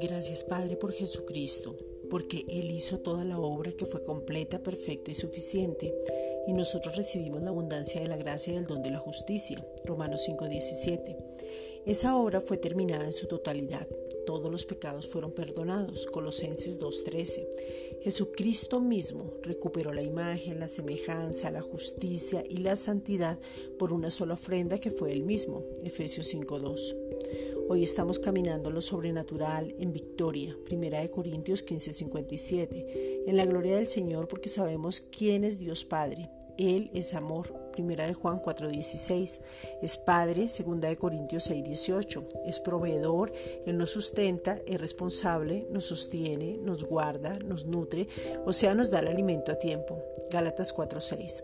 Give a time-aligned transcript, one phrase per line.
[0.00, 1.76] Gracias Padre por Jesucristo,
[2.10, 5.94] porque Él hizo toda la obra que fue completa, perfecta y suficiente,
[6.46, 9.64] y nosotros recibimos la abundancia de la gracia y del don de la justicia.
[9.84, 11.16] Romanos 5:17.
[11.86, 13.86] Esa obra fue terminada en su totalidad.
[14.26, 16.06] Todos los pecados fueron perdonados.
[16.06, 17.46] Colosenses 2:13.
[18.02, 23.38] Jesucristo mismo recuperó la imagen, la semejanza, la justicia y la santidad
[23.78, 25.64] por una sola ofrenda que fue Él mismo.
[25.82, 26.96] Efesios 5:2.
[27.66, 30.54] Hoy estamos caminando lo sobrenatural en victoria.
[30.66, 33.22] Primera de Corintios 15:57.
[33.26, 36.28] En la gloria del Señor porque sabemos quién es Dios Padre.
[36.58, 37.63] Él es amor.
[37.74, 39.40] Primera de Juan 4:16.
[39.82, 42.24] Es Padre, segunda de Corintios 6:18.
[42.46, 43.32] Es proveedor,
[43.66, 48.06] Él nos sustenta, es responsable, nos sostiene, nos guarda, nos nutre,
[48.46, 49.98] o sea, nos da el alimento a tiempo.
[50.30, 51.42] Gálatas 4:6.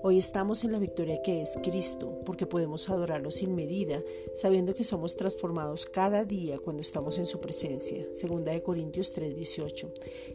[0.00, 4.00] Hoy estamos en la victoria que es Cristo, porque podemos adorarlo sin medida,
[4.32, 8.06] sabiendo que somos transformados cada día cuando estamos en su presencia.
[8.14, 9.92] Segunda de Corintios 3:18.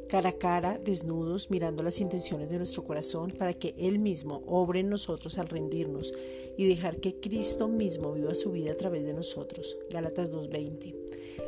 [0.09, 4.81] Cara a cara, desnudos, mirando las intenciones de nuestro corazón para que Él mismo obre
[4.81, 4.89] en
[5.37, 6.13] al rendirnos
[6.57, 9.77] y dejar que Cristo mismo viva su vida a través de nosotros.
[9.89, 10.95] Gálatas 2:20.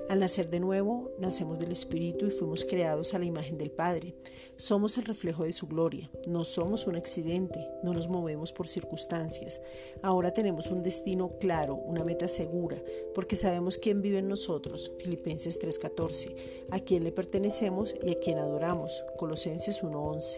[0.10, 4.14] Al nacer de nuevo, nacemos del Espíritu y fuimos creados a la imagen del Padre.
[4.56, 6.12] Somos el reflejo de su gloria.
[6.28, 9.62] No somos un accidente, no nos movemos por circunstancias.
[10.02, 12.82] Ahora tenemos un destino claro, una meta segura,
[13.16, 14.92] porque sabemos quién vive en nosotros.
[15.00, 16.36] Filipenses 3:14.
[16.70, 19.04] A quién le pertenecemos y a quién adoramos.
[19.18, 20.38] Colosenses 1:11.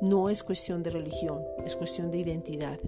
[0.00, 2.78] No es cuestión de religión, es cuestión de identidad.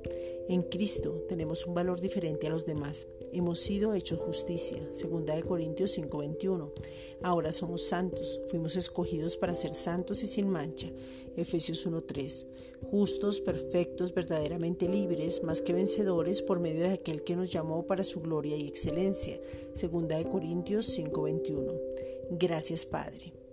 [0.48, 3.06] En Cristo tenemos un valor diferente a los demás.
[3.32, 6.72] Hemos sido hechos justicia, segunda de Corintios 5:21.
[7.22, 10.90] Ahora somos santos, fuimos escogidos para ser santos y sin mancha,
[11.36, 12.46] Efesios 1:3.
[12.90, 18.04] Justos, perfectos, verdaderamente libres, más que vencedores por medio de aquel que nos llamó para
[18.04, 19.40] su gloria y excelencia,
[19.72, 21.72] segunda de Corintios 5:21.
[22.30, 23.43] Gracias, Padre.